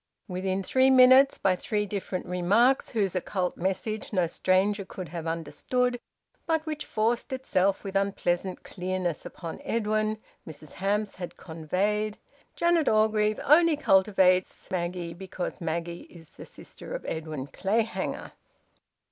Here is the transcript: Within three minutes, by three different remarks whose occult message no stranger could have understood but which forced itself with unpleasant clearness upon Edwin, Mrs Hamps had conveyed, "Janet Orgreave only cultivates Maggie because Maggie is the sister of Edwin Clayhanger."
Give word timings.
Within 0.27 0.63
three 0.63 0.89
minutes, 0.89 1.37
by 1.37 1.55
three 1.55 1.85
different 1.85 2.25
remarks 2.25 2.89
whose 2.89 3.15
occult 3.15 3.55
message 3.55 4.11
no 4.11 4.25
stranger 4.25 4.83
could 4.83 5.09
have 5.09 5.27
understood 5.27 5.99
but 6.47 6.65
which 6.65 6.87
forced 6.87 7.31
itself 7.31 7.83
with 7.83 7.95
unpleasant 7.95 8.63
clearness 8.63 9.27
upon 9.27 9.61
Edwin, 9.61 10.17
Mrs 10.47 10.73
Hamps 10.73 11.17
had 11.17 11.37
conveyed, 11.37 12.17
"Janet 12.55 12.89
Orgreave 12.89 13.39
only 13.43 13.77
cultivates 13.77 14.71
Maggie 14.71 15.13
because 15.13 15.61
Maggie 15.61 16.07
is 16.09 16.29
the 16.31 16.45
sister 16.47 16.95
of 16.95 17.05
Edwin 17.05 17.45
Clayhanger." 17.45 18.31